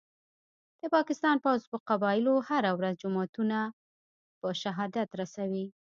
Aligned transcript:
د 0.81 0.83
پاکستان 0.95 1.35
پوځ 1.45 1.61
په 1.71 1.77
قبایلو 1.89 2.33
کي 2.39 2.45
هره 2.49 2.71
ورځ 2.77 2.95
جوماتونه 3.03 3.57
په 4.39 4.47
شهادت 4.61 5.09
رسوي 5.21 5.65